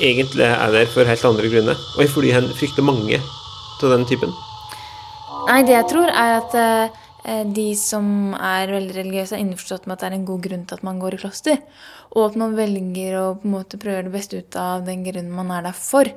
egentlig 0.00 0.46
er 0.48 0.72
der 0.72 0.88
for 0.94 1.04
helt 1.04 1.26
andre 1.28 1.50
grunner, 1.52 1.82
og 1.98 2.08
fordi 2.14 2.32
han 2.32 2.48
frykter 2.56 2.86
mange 2.88 3.18
av 3.20 3.92
den 3.92 4.06
typen? 4.08 4.32
Nei, 5.50 5.58
det 5.68 5.74
jeg 5.76 5.88
tror, 5.90 6.08
er 6.08 6.38
at 6.38 6.56
eh, 6.56 7.42
de 7.52 7.66
som 7.76 8.32
er 8.32 8.72
veldig 8.78 8.96
religiøse, 8.96 9.36
er 9.36 9.44
innforstått 9.44 9.84
med 9.84 9.98
at 9.98 10.06
det 10.06 10.08
er 10.08 10.16
en 10.22 10.24
god 10.32 10.40
grunn 10.48 10.64
til 10.64 10.80
at 10.80 10.88
man 10.88 11.04
går 11.04 11.18
i 11.18 11.20
kloster. 11.20 11.60
Og 12.16 12.30
at 12.30 12.40
man 12.40 12.56
velger 12.56 13.20
å 13.20 13.26
på 13.36 13.44
en 13.44 13.54
måte 13.58 13.82
prøve 13.82 14.06
det 14.08 14.14
beste 14.16 14.40
ut 14.40 14.56
av 14.56 14.88
den 14.88 15.04
grunnen 15.04 15.36
man 15.36 15.52
er 15.52 15.68
der 15.68 15.76
for. 15.76 16.08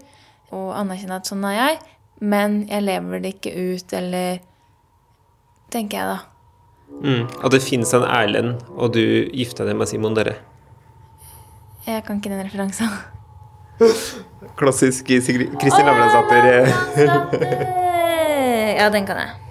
Og 0.55 0.73
anerkjenne 0.77 1.19
at 1.19 1.29
sånn 1.29 1.45
er 1.47 1.57
jeg, 1.57 1.79
men 2.19 2.61
jeg 2.69 2.85
lever 2.85 3.23
det 3.23 3.35
ikke 3.37 3.55
ut, 3.55 3.93
eller 3.95 4.39
Tenker 5.69 5.99
jeg, 5.99 6.07
da. 6.09 6.19
Mm. 7.05 7.25
At 7.45 7.53
det 7.53 7.59
finnes 7.61 7.91
en 7.93 8.01
Erlend, 8.01 8.63
og 8.73 8.95
du 8.95 9.03
gifta 9.29 9.67
deg 9.67 9.77
med 9.77 9.85
Simon 9.91 10.15
Dere. 10.17 10.39
Jeg 11.85 12.01
kan 12.07 12.17
ikke 12.17 12.31
den 12.33 12.41
referansen. 12.41 12.89
Klassisk 14.59 15.05
Kristin 15.05 15.85
Lavransdatter. 15.85 16.73
Ja, 18.79 18.89
den 18.89 19.05
kan 19.05 19.21
jeg. 19.21 19.48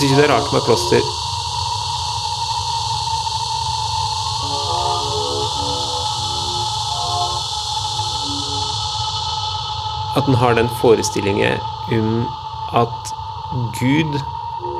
Jeg 0.00 0.08
ikke 0.08 0.22
det 0.22 0.30
er 0.30 0.32
rart 0.32 0.52
med 0.52 0.60
kloster. 0.64 1.02
At 10.16 10.28
en 10.28 10.34
har 10.34 10.54
den 10.54 10.70
forestillingen 10.80 11.60
om 11.92 12.26
at 12.80 13.12
Gud 13.80 14.16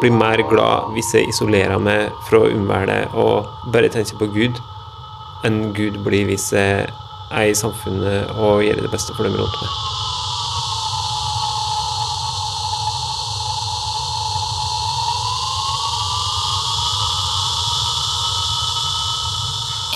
blir 0.01 0.17
mer 0.17 0.41
glad 0.49 0.89
hvis 0.97 1.13
jeg 1.13 1.29
isolerer 1.29 1.77
meg 1.77 2.09
fra 2.31 2.47
omverdenen 2.49 3.13
og 3.13 3.45
bare 3.77 3.93
tenker 3.93 4.17
på 4.17 4.33
Gud, 4.33 4.65
enn 5.45 5.75
Gud 5.77 6.01
blir 6.09 6.33
hvis 6.33 6.49
jeg 6.57 6.89
er 6.89 7.45
i 7.53 7.55
samfunnet 7.55 8.39
og 8.39 8.65
gjør 8.65 8.87
det 8.87 8.97
beste 8.97 9.13
for 9.19 9.29
dem 9.29 9.37
rundt 9.37 9.61
meg. 9.61 10.00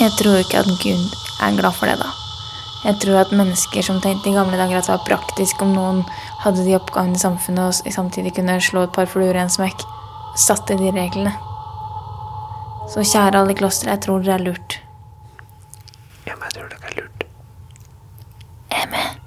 Jeg 0.05 0.13
tror 0.19 0.35
ikke 0.37 0.59
at 0.61 0.67
Gud 0.83 1.15
er 1.41 1.55
glad 1.57 1.73
for 1.73 1.89
det, 1.89 1.95
da. 1.97 2.11
Jeg 2.85 2.99
tror 3.01 3.23
at 3.23 3.31
mennesker 3.33 3.87
som 3.87 4.03
tenkte 4.05 4.29
i 4.29 4.35
gamle 4.37 4.59
dager 4.61 4.77
at 4.77 4.85
det 4.85 4.93
var 4.93 5.07
praktisk 5.07 5.65
om 5.65 5.73
noen 5.73 6.03
hadde 6.43 6.67
de 6.67 6.77
oppgavene 6.77 7.17
i 7.17 7.23
samfunnet 7.23 7.65
og 7.87 7.97
samtidig 7.97 8.35
kunne 8.37 8.59
slå 8.61 8.85
et 8.85 8.93
par 8.93 9.09
fluer 9.09 9.33
i 9.33 9.43
en 9.47 9.57
smekk, 9.57 9.87
satte 10.37 10.77
de 10.77 10.93
reglene. 10.93 11.33
Så 12.93 13.01
kjære 13.01 13.41
alle 13.41 13.57
i 13.57 13.65
jeg 13.65 14.01
tror 14.05 14.21
dere 14.21 14.37
er 14.37 14.45
lurt. 14.45 14.81
Ja, 16.27 16.37
men 16.37 16.45
jeg 16.53 16.61
tror 16.61 16.69
det 16.69 16.83
er 16.85 17.01
lurt. 17.01 17.29
Jeg 18.71 18.83
er 18.85 18.91
med. 18.91 19.25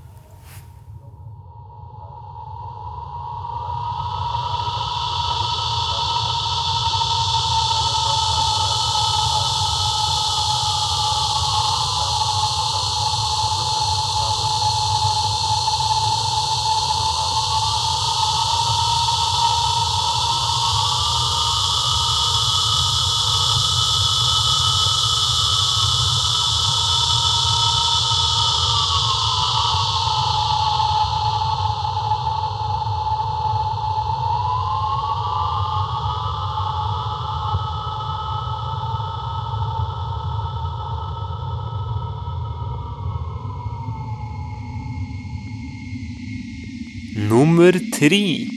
Nummer 47.17 47.71
tre. 47.97 48.47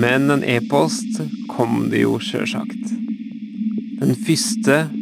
Men 0.00 0.30
en 0.30 0.44
e-post 0.44 1.20
kom 1.48 1.90
det 1.90 2.04
jo 2.06 2.16
sjølsagt. 2.22 2.94
Den 4.00 4.14
første 4.16 4.99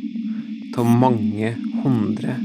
av 0.78 0.86
mange 0.86 1.56
hundre. 1.82 2.36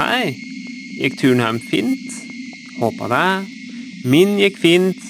Hei, 0.00 0.34
gikk 0.96 1.18
turen 1.20 1.42
hjem 1.44 1.60
fint? 1.60 2.18
Håpa 2.80 3.10
det. 3.12 3.26
Min 4.08 4.38
gikk 4.40 4.58
fint, 4.58 5.09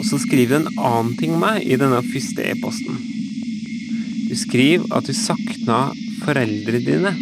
Og 0.00 0.06
så 0.06 0.18
skriver 0.18 0.48
du 0.48 0.56
en 0.56 0.78
annen 0.78 1.16
ting 1.18 1.34
om 1.34 1.42
meg 1.42 1.66
i 1.66 1.76
denne 1.78 2.00
første 2.06 2.46
e-posten. 2.52 2.96
Du 4.30 4.34
skriver 4.38 4.86
at 4.94 5.10
du 5.10 5.14
sakna 5.14 5.90
foreldrene 6.22 6.80
dine, 6.86 7.12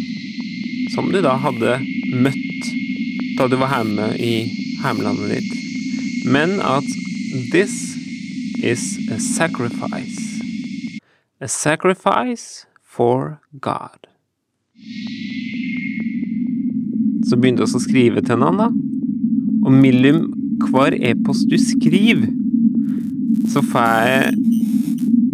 som 0.93 1.09
du 1.09 1.19
da 1.25 1.35
hadde 1.41 1.79
møtt 2.13 2.71
da 3.39 3.47
du 3.49 3.57
var 3.59 3.73
hjemme 3.77 4.13
i 4.21 4.33
hjemlandet 4.83 5.37
ditt. 5.39 5.53
Men 6.29 6.59
at 6.61 6.87
this 7.51 7.95
is 8.61 8.99
a 9.09 9.19
sacrifice. 9.19 10.28
A 11.41 11.47
sacrifice 11.47 12.67
for 12.83 13.37
God. 13.61 14.07
Så 17.23 17.37
begynte 17.39 17.63
vi 17.63 17.77
å 17.77 17.79
skrive 17.79 18.23
til 18.27 18.41
hverandre, 18.41 18.67
da. 18.67 19.63
Og 19.63 19.71
mellom 19.71 20.25
hver 20.67 20.97
e-post 20.99 21.47
du 21.47 21.55
skriver, 21.61 22.27
så 23.53 23.63
får 23.71 23.87
jeg 24.09 24.35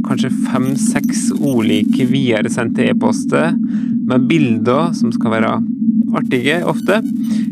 kanskje 0.05 0.33
fem-seks 0.45 1.25
ulike 1.39 2.05
videresendte 2.11 2.85
e-poster 2.85 3.57
med 4.05 4.29
bilder 4.29 4.93
som 4.93 5.09
skal 5.15 5.33
være 5.39 5.55
artige, 6.21 6.61
ofte. 6.69 7.01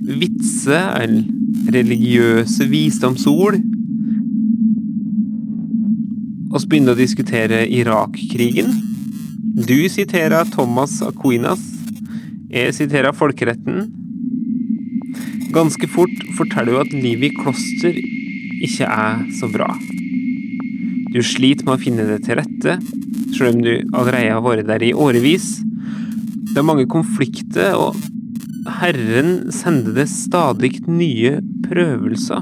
Vitser 0.05 0.93
eller 1.01 1.73
religiøse 1.73 2.69
visdomsord. 2.69 3.57
Begynner 6.73 6.95
å 6.95 6.97
diskutere 6.97 7.57
Irak-krigen. 7.69 8.71
Du 9.67 9.75
siterer 9.93 10.47
Thomas 10.49 10.95
Aquinas. 11.05 11.61
Jeg 12.49 12.73
siterer 12.73 13.13
folkeretten. 13.13 13.91
Ganske 15.53 15.85
fort 15.93 16.23
forteller 16.33 16.79
hun 16.79 16.81
at 16.81 16.95
livet 16.97 17.27
i 17.27 17.37
kloster 17.37 17.99
ikke 18.65 18.89
er 18.89 19.21
så 19.37 19.51
bra. 19.53 19.67
Du 21.13 21.21
sliter 21.21 21.69
med 21.69 21.75
å 21.75 21.83
finne 21.83 22.07
det 22.09 22.23
til 22.25 22.41
rette, 22.41 22.79
selv 23.37 23.51
om 23.51 23.61
du 23.61 23.75
allerede 23.93 24.33
har 24.33 24.41
vært 24.41 24.71
der 24.71 24.89
i 24.89 24.95
årevis. 24.97 25.59
Det 26.55 26.57
er 26.57 26.69
mange 26.71 26.89
konflikter, 26.89 27.77
og 27.77 28.01
Herren 28.81 29.51
sender 29.53 29.93
det 30.01 30.09
stadig 30.09 30.79
nye 30.89 31.37
prøvelser. 31.69 32.41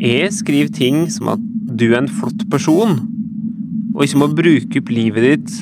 Jeg 0.00 0.30
skriver 0.32 0.70
ting 0.72 1.02
som 1.12 1.28
at 1.34 1.42
du 1.76 1.90
er 1.90 1.98
en 1.98 2.08
flott 2.08 2.46
person, 2.48 2.94
og 3.92 4.06
ikke 4.06 4.20
må 4.22 4.30
bruke 4.32 4.80
opp 4.80 4.92
livet 4.96 5.26
ditt 5.26 5.56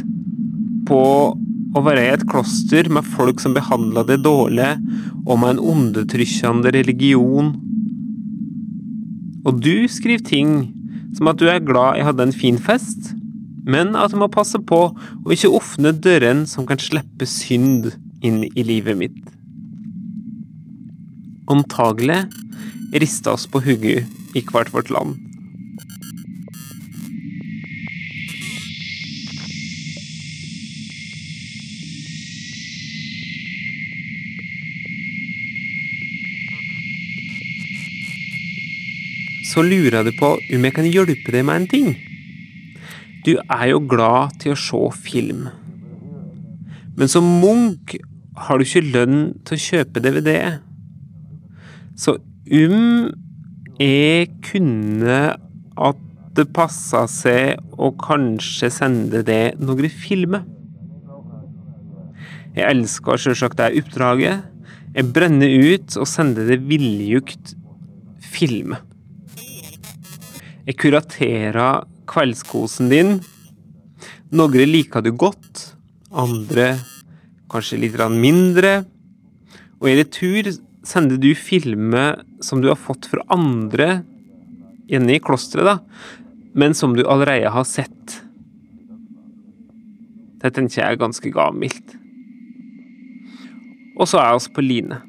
på 0.86 1.00
å 1.74 1.82
være 1.82 2.04
i 2.04 2.12
et 2.14 2.22
kloster 2.30 2.86
med 2.92 3.06
folk 3.16 3.42
som 3.42 3.56
behandler 3.56 4.06
deg 4.06 4.22
dårlig, 4.22 4.70
og 5.26 5.42
med 5.42 5.56
en 5.56 5.64
ondetrykkende 5.72 6.70
religion. 6.76 7.50
Og 9.42 9.58
du 9.58 9.88
skriver 9.90 10.22
ting 10.22 10.54
som 11.18 11.32
at 11.32 11.42
du 11.42 11.48
er 11.50 11.64
glad 11.64 11.98
jeg 11.98 12.06
hadde 12.06 12.28
en 12.28 12.38
fin 12.44 12.62
fest, 12.62 13.10
men 13.66 13.96
at 13.98 14.14
du 14.14 14.20
må 14.22 14.30
passe 14.30 14.62
på 14.70 14.82
å 14.94 15.34
ikke 15.34 15.50
åpne 15.58 15.96
dørene 15.98 16.46
som 16.46 16.68
kan 16.68 16.78
slippe 16.78 17.26
synd 17.26 17.90
inn 18.22 18.44
i 18.54 18.62
livet 18.62 19.02
mitt. 19.02 19.18
Antagelig 21.50 22.28
rista 22.92 23.32
oss 23.36 23.46
på 23.46 23.60
hugget 23.60 24.06
i 24.36 24.44
hvert 24.44 24.72
vårt 24.72 24.90
land. 24.90 25.18
Så 39.48 39.62
lurer 39.64 40.04
du 40.04 40.12
på 40.14 40.36
om 40.38 40.64
jeg 40.64 40.74
kan 40.76 40.86
hjelpe 40.86 41.32
deg 41.34 41.46
med 41.48 41.62
en 41.62 41.68
ting. 41.70 41.88
Du 43.26 43.34
er 43.40 43.64
jo 43.72 43.80
glad 43.90 44.36
til 44.38 44.54
å 44.54 44.60
se 44.60 44.82
film. 45.02 45.48
Men 46.96 47.10
som 47.10 47.26
Munch 47.42 47.96
har 48.38 48.58
du 48.58 48.64
ikke 48.64 48.84
lønn 48.86 49.18
til 49.46 49.56
å 49.56 49.64
kjøpe 49.64 50.02
DVD. 50.04 50.30
Så 51.98 52.18
om 52.48 53.10
jeg 53.78 54.28
kunne 54.46 55.18
at 55.78 56.04
det 56.38 56.46
passa 56.54 57.04
seg 57.10 57.58
å 57.78 57.90
kanskje 57.98 58.70
sende 58.72 59.22
det 59.26 59.58
noen 59.62 59.90
filmer. 59.90 60.44
Jeg 62.56 62.66
elsker 62.72 63.20
sjølsagt 63.20 63.58
det 63.60 63.72
oppdraget. 63.78 64.46
Jeg 64.96 65.12
brenner 65.14 65.50
ut 65.50 65.96
og 66.00 66.08
sender 66.10 66.48
det 66.48 66.60
villjukt 66.66 67.54
film. 68.18 68.74
Jeg 70.66 70.76
kuraterer 70.80 71.84
kveldskosen 72.10 72.90
din. 72.92 73.18
Noen 74.34 74.72
liker 74.72 75.04
du 75.04 75.12
godt, 75.16 75.72
andre 76.10 76.74
kanskje 77.48 77.80
litt 77.84 77.98
mindre. 78.12 78.82
Og 79.78 79.90
i 79.90 79.98
retur 80.00 80.50
sender 80.88 81.20
du 81.20 81.34
filmer 81.36 82.22
som 82.44 82.62
du 82.62 82.70
har 82.70 82.80
fått 82.80 83.10
fra 83.10 83.24
andre 83.32 84.00
inne 84.88 85.18
i 85.18 85.20
klosteret, 85.20 85.68
da, 85.68 85.76
men 86.56 86.74
som 86.74 86.94
du 86.96 87.04
allerede 87.04 87.52
har 87.52 87.66
sett. 87.68 88.22
Det 90.38 90.54
tenker 90.54 90.80
jeg 90.80 90.94
er 90.94 91.00
ganske 91.00 91.32
gavmildt. 91.34 91.96
Og 93.98 94.06
så 94.06 94.20
er 94.22 94.36
vi 94.36 94.54
på 94.54 94.64
line. 94.64 95.00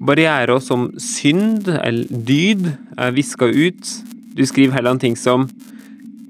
Barrierer 0.00 0.60
som 0.60 0.88
synd 1.00 1.68
eller 1.68 2.08
dyd 2.08 2.66
er 2.98 3.14
viska 3.16 3.46
ut. 3.46 3.92
Du 4.36 4.42
skriver 4.48 4.76
heller 4.76 4.96
en 4.96 5.02
ting 5.06 5.16
som 5.16 5.48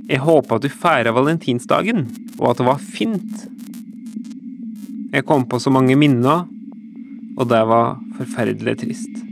Jeg 0.07 0.21
håper 0.23 0.55
at 0.55 0.63
du 0.63 0.71
feirer 0.71 1.11
valentinsdagen, 1.11 2.05
og 2.39 2.53
at 2.53 2.61
det 2.61 2.67
var 2.69 2.79
fint. 2.79 3.41
Jeg 5.11 5.27
kom 5.27 5.43
på 5.51 5.59
så 5.59 5.73
mange 5.75 5.97
minner, 5.99 6.45
og 7.37 7.49
det 7.51 7.63
var 7.69 7.97
forferdelig 8.17 8.79
trist. 8.81 9.23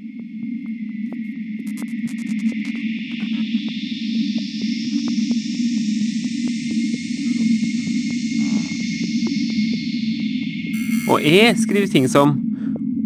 Og 11.14 11.20
jeg 11.22 11.54
skriver 11.60 11.90
ting 11.92 12.08
som 12.10 12.38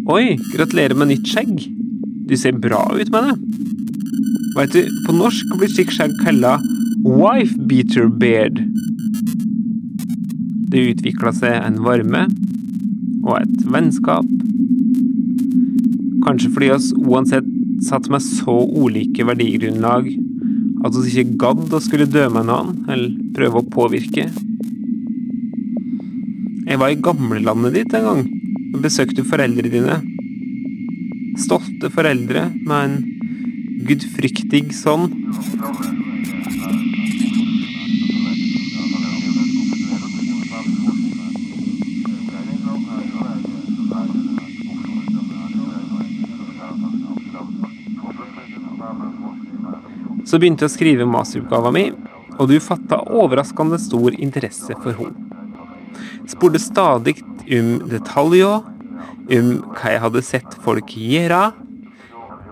Oi, 0.09 0.39
gratulerer 0.55 0.97
med 0.97 1.11
nytt 1.11 1.27
skjegg. 1.29 1.67
Du 2.25 2.33
ser 2.39 2.55
bra 2.57 2.81
ut 2.97 3.11
med 3.13 3.27
det. 3.27 3.35
Vet 4.55 4.73
du, 4.73 4.79
på 5.05 5.13
norsk 5.13 5.51
blir 5.59 5.69
slikt 5.69 5.93
skjegg 5.93 6.15
kalla 6.23 6.55
wife 7.05 7.53
beater 7.69 8.09
beard. 8.09 8.57
Det 10.73 10.87
utvikla 10.95 11.35
seg 11.37 11.59
en 11.61 11.77
varme 11.85 12.25
og 13.21 13.35
et 13.37 13.69
vennskap. 13.69 14.38
Kanskje 16.29 16.51
fordi 16.53 16.67
oss 16.69 16.91
uansett 16.93 17.47
satt 17.81 18.05
med 18.13 18.21
så 18.21 18.53
ulike 18.77 19.25
verdigrunnlag 19.25 20.11
at 20.85 20.93
vi 20.93 21.09
ikke 21.09 21.39
gadd 21.41 21.73
å 21.73 21.79
skulle 21.81 22.05
dømme 22.05 22.43
annen 22.43 22.83
eller 22.85 23.15
prøve 23.33 23.63
å 23.63 23.69
påvirke. 23.73 24.27
Jeg 26.69 26.77
var 26.77 26.93
i 26.93 26.99
gamlelandet 27.01 27.79
ditt 27.79 27.95
en 27.97 28.05
gang 28.05 28.21
og 28.75 28.83
besøkte 28.83 29.25
foreldrene 29.25 29.73
dine. 29.73 29.97
Stolte 31.41 31.89
foreldre 31.89 32.45
med 32.61 32.77
en 32.77 32.99
gudfryktig 33.89 34.67
sånn. 34.77 35.09
Så 50.29 50.37
begynte 50.37 50.67
jeg 50.67 50.69
å 50.69 50.75
skrive 50.75 51.09
masteroppgava 51.09 51.71
min, 51.73 51.95
og 52.37 52.51
du 52.51 52.59
fatta 52.61 53.01
overraskende 53.17 53.79
stor 53.81 54.13
interesse 54.13 54.75
for 54.83 54.93
henne. 54.93 55.25
Spurte 56.29 56.61
stadig 56.61 57.17
om 57.57 57.71
detaljer, 57.89 58.61
om 59.29 59.49
hva 59.73 59.95
jeg 59.95 60.03
hadde 60.03 60.23
sett 60.25 60.57
folk 60.61 60.93
gjøre, 60.93 61.41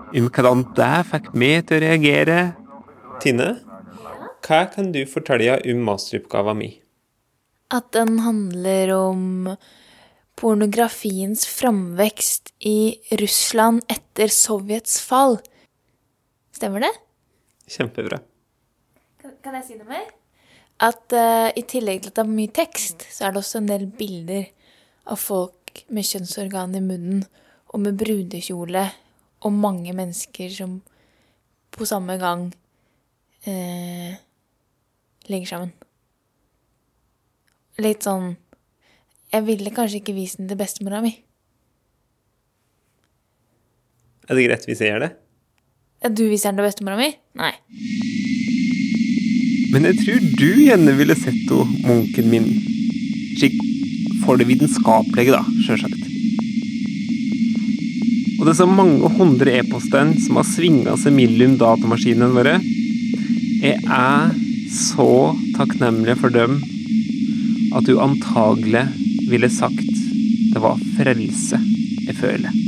om 0.08 0.26
hvordan 0.26 0.66
det 0.74 0.92
fikk 1.12 1.30
meg 1.38 1.68
til 1.68 1.78
å 1.78 1.84
reagere. 1.86 2.38
Tine, 3.22 3.48
hva 4.42 4.62
kan 4.72 4.90
du 4.94 5.04
fortelle 5.06 5.60
om 5.70 5.86
masteroppgava 5.86 6.58
min? 6.58 6.74
At 7.70 7.92
den 7.94 8.18
handler 8.24 8.94
om 8.96 9.24
pornografiens 10.38 11.44
framvekst 11.50 12.54
i 12.66 12.96
Russland 13.20 13.84
etter 13.92 14.32
Sovjets 14.32 14.98
fall. 15.04 15.38
Stemmer 16.54 16.86
det? 16.86 16.94
Kjempebra. 17.68 18.20
Kan 19.44 19.56
jeg 19.58 19.66
si 19.66 19.76
noe 19.78 19.88
mer? 19.90 20.06
At 20.84 21.14
uh, 21.14 21.48
i 21.58 21.64
tillegg 21.66 22.04
til 22.04 22.12
at 22.12 22.20
det 22.20 22.24
er 22.24 22.30
mye 22.30 22.54
tekst, 22.54 23.04
så 23.10 23.26
er 23.26 23.34
det 23.34 23.42
også 23.42 23.60
en 23.60 23.70
del 23.70 23.88
bilder 23.98 24.46
av 25.10 25.18
folk 25.20 25.82
med 25.94 26.06
kjønnsorgan 26.06 26.76
i 26.78 26.82
munnen 26.84 27.24
og 27.68 27.82
med 27.82 27.98
brudekjole 28.00 28.84
og 29.44 29.54
mange 29.54 29.92
mennesker 29.94 30.50
som 30.54 30.78
på 31.74 31.86
samme 31.86 32.16
gang 32.20 32.48
uh, 33.46 34.12
legger 35.28 35.52
sammen. 35.52 35.74
Litt 37.78 38.02
sånn 38.02 38.32
Jeg 39.30 39.44
ville 39.44 39.70
kanskje 39.70 40.00
ikke 40.00 40.16
vist 40.16 40.38
den 40.40 40.48
til 40.50 40.58
bestemora 40.58 41.02
mi. 41.04 41.12
Er 44.28 44.36
det 44.36 44.46
greit 44.46 44.64
hvis 44.68 44.80
jeg 44.82 44.94
gjør 44.94 45.04
det? 45.04 45.10
Du 46.06 46.28
viser 46.30 46.52
den 46.52 46.60
til 46.60 46.68
bestemora 46.68 46.98
mi? 46.98 47.08
Nei. 47.38 47.54
Men 49.72 49.88
jeg 49.88 49.98
tror 49.98 50.28
du 50.38 50.50
gjerne 50.62 50.94
ville 50.96 51.16
sett 51.18 51.50
henne, 51.50 51.80
munken 51.84 52.28
min. 52.30 52.46
Slik 53.38 53.56
for 54.22 54.38
det 54.38 54.46
vitenskapelige, 54.48 55.34
da, 55.34 55.42
sjølsagt. 55.66 56.04
Og 58.38 58.46
det 58.46 58.52
er 58.52 58.60
så 58.60 58.68
mange 58.70 59.10
hundre 59.18 59.56
e-poster 59.58 60.14
som 60.22 60.38
har 60.38 60.46
svinga 60.46 60.94
seg 61.02 61.16
mellom 61.16 61.58
datamaskinene 61.58 62.30
våre. 62.36 62.54
Jeg 63.58 63.82
er 63.82 64.30
så 64.70 65.34
takknemlig 65.56 66.14
for 66.20 66.30
dem 66.30 66.60
at 67.74 67.88
du 67.88 67.98
antagelig 68.00 68.86
ville 69.28 69.50
sagt 69.50 69.90
det 70.54 70.62
var 70.62 70.78
frelse 70.96 71.58
jeg 72.06 72.16
føler. 72.22 72.67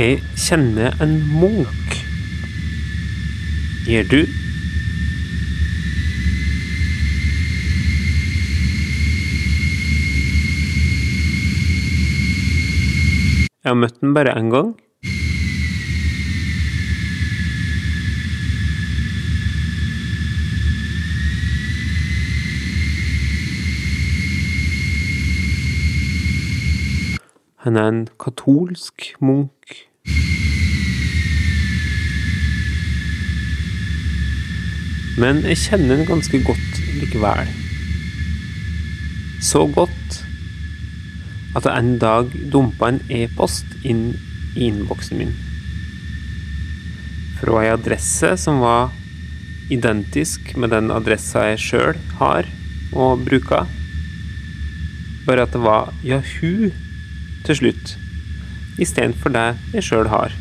Jeg 0.00 0.22
kjenner 0.32 0.94
en 1.04 1.10
Munch. 1.28 1.96
Gjør 3.84 4.06
du? 4.08 4.16
Jeg 13.60 13.68
har 13.68 13.76
møtt 13.76 14.00
den 14.00 14.14
bare 14.16 14.32
én 14.40 14.48
gang. 14.48 14.72
Han 27.68 27.76
er 27.76 27.88
en 27.88 28.08
katolsk 28.16 29.12
munk. 29.20 29.89
Men 35.20 35.42
jeg 35.44 35.58
kjenner 35.66 35.98
den 35.98 36.06
ganske 36.08 36.40
godt 36.46 36.80
likevel. 37.00 37.50
Så 39.44 39.66
godt 39.74 40.20
at 41.56 41.66
jeg 41.66 41.76
en 41.76 41.98
dag 42.00 42.30
dumpa 42.52 42.92
en 42.92 43.00
e-post 43.10 43.66
inn 43.82 44.14
i 44.56 44.68
innboksen 44.70 45.18
min. 45.20 45.34
Fra 47.40 47.62
ei 47.64 47.72
adresse 47.72 48.32
som 48.40 48.60
var 48.62 48.94
identisk 49.70 50.54
med 50.56 50.72
den 50.74 50.90
adressa 50.94 51.46
jeg 51.50 51.62
sjøl 51.64 52.00
har 52.20 52.48
og 52.92 53.24
bruker. 53.26 53.68
Bare 55.26 55.46
at 55.46 55.54
det 55.54 55.62
var 55.62 55.92
Yahoo 56.06 56.70
til 57.46 57.56
slutt, 57.56 57.96
istedenfor 58.80 59.34
det 59.34 59.48
jeg 59.74 59.86
sjøl 59.86 60.08
har 60.10 60.34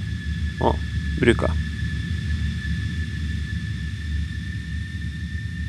og 0.64 0.80
bruker. 1.20 1.52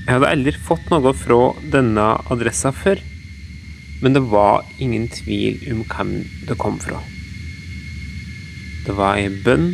Jeg 0.06 0.16
hadde 0.16 0.30
aldri 0.34 0.52
fått 0.58 0.88
noe 0.90 1.12
fra 1.14 1.38
denne 1.70 2.04
adressa 2.34 2.72
før, 2.74 2.98
men 4.02 4.16
det 4.16 4.24
var 4.32 4.64
ingen 4.82 5.06
tvil 5.12 5.60
om 5.70 5.84
hvem 5.86 6.14
det 6.48 6.56
kom 6.58 6.80
fra. 6.82 6.98
Det 8.86 8.96
var 8.98 9.20
ei 9.20 9.28
bønn. 9.44 9.68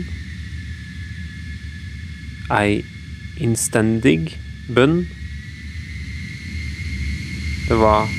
Ei 2.53 2.83
innstendig 3.41 4.35
bønn. 4.77 5.07
Det 7.71 7.81
var 7.81 8.11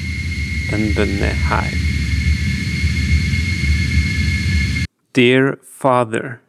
den 0.72 0.90
bønnen 0.98 1.46
her. 1.52 1.97
Dear 5.17 5.58
Father, 5.63 6.41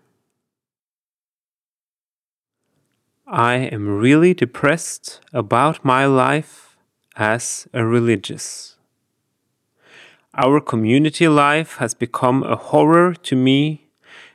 I 3.27 3.55
am 3.55 3.89
really 3.89 4.35
depressed 4.35 5.23
about 5.33 5.87
my 5.87 6.05
life 6.05 6.77
as 7.17 7.67
a 7.73 7.87
religious. 7.87 8.77
Our 10.35 10.61
community 10.61 11.29
life 11.29 11.77
has 11.77 11.95
become 11.95 12.43
a 12.43 12.57
horror 12.57 13.15
to 13.15 13.35
me, 13.35 13.89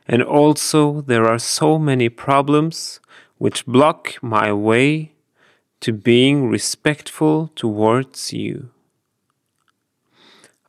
and 0.07 0.23
also 0.23 1.01
there 1.01 1.27
are 1.27 1.37
so 1.37 1.77
many 1.77 2.09
problems 2.09 2.99
which 3.37 3.67
block 3.67 4.15
my 4.23 4.51
way 4.51 5.11
to 5.81 5.93
being 5.93 6.49
respectful 6.49 7.51
towards 7.55 8.33
you. 8.33 8.71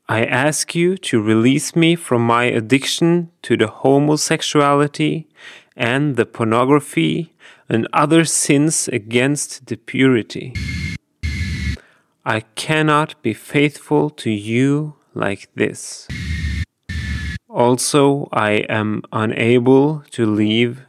I 0.08 0.26
ask 0.26 0.74
you 0.74 0.98
to 0.98 1.22
release 1.22 1.74
me 1.74 1.96
from 1.96 2.26
my 2.26 2.44
addiction 2.44 3.30
to 3.40 3.56
the 3.56 3.68
homosexuality 3.68 5.28
and 5.74 6.16
the 6.16 6.26
pornography 6.26 7.32
and 7.70 7.88
other 7.90 8.26
sins 8.26 8.86
against 8.88 9.64
the 9.66 9.76
purity. 9.76 10.52
I 12.22 12.40
cannot 12.54 13.20
be 13.22 13.32
faithful 13.32 14.10
to 14.10 14.30
you 14.30 14.96
like 15.14 15.48
this. 15.54 16.06
Also, 17.48 18.28
I 18.30 18.66
am 18.68 19.04
unable 19.10 20.04
to 20.10 20.26
leave 20.26 20.82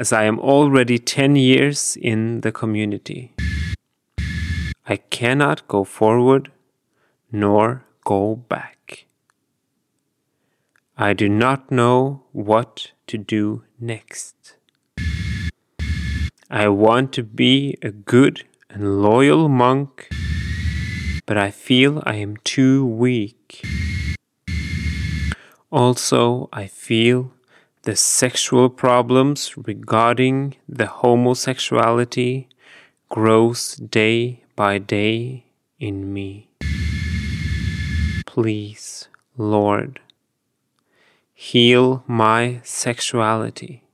as 0.00 0.12
I 0.12 0.24
am 0.24 0.40
already 0.40 0.98
10 0.98 1.36
years 1.36 1.96
in 1.96 2.40
the 2.40 2.50
community. 2.50 3.34
I 4.88 4.96
cannot 4.96 5.68
go 5.68 5.84
forward 5.84 6.50
nor 7.30 7.84
go 8.04 8.36
back. 8.36 9.06
I 10.96 11.12
do 11.14 11.28
not 11.28 11.70
know 11.70 12.24
what 12.32 12.92
to 13.06 13.18
do 13.18 13.64
next. 13.80 14.56
I 16.50 16.68
want 16.68 17.12
to 17.14 17.22
be 17.22 17.78
a 17.82 17.90
good 17.90 18.44
and 18.68 19.02
loyal 19.02 19.48
monk, 19.48 20.08
but 21.26 21.38
I 21.38 21.50
feel 21.50 22.02
I 22.04 22.16
am 22.16 22.36
too 22.44 22.84
weak. 22.84 23.64
Also, 25.70 26.50
I 26.52 26.66
feel 26.66 27.32
the 27.82 27.96
sexual 27.96 28.68
problems 28.68 29.56
regarding 29.56 30.56
the 30.68 30.86
homosexuality 30.86 32.48
grows 33.08 33.76
day 33.76 34.44
by 34.54 34.78
day 34.78 35.46
in 35.80 36.12
me. 36.12 36.51
Please, 38.32 39.08
Lord, 39.36 40.00
heal 41.34 42.02
my 42.06 42.62
sexuality. 42.64 43.84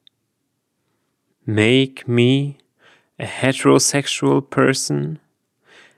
Make 1.45 2.07
me 2.07 2.59
a 3.19 3.25
heterosexual 3.25 4.49
person 4.49 5.19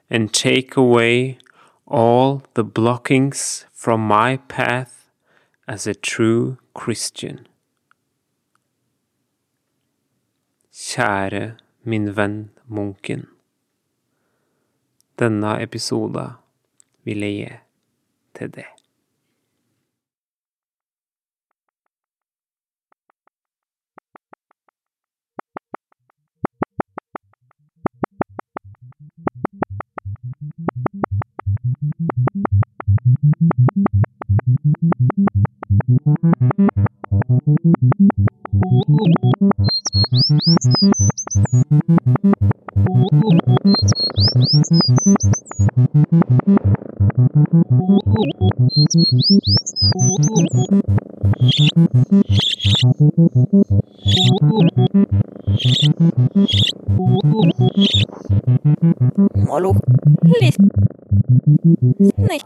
and 0.08 0.32
take 0.32 0.74
away 0.74 1.36
all 1.86 2.42
the 2.54 2.64
blockings 2.64 3.66
from 3.74 4.00
my 4.00 4.38
path 4.48 5.10
as 5.68 5.86
a 5.86 5.92
true 5.92 6.56
Christian. 6.72 7.46
Kjære 10.72 11.58
min 11.84 12.14
venn 12.14 12.48
munken. 12.66 13.26
Denne 15.18 15.60
episoden 15.60 16.38
vil 17.04 17.20
jeg 17.20 17.50
gi 17.50 17.69
til 18.40 18.54
deg. 18.54 18.64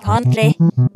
Pantley. 0.05 0.55